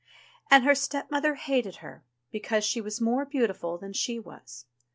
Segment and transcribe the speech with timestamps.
[0.49, 4.65] And her step mother hated her because she was more beautiful than she was.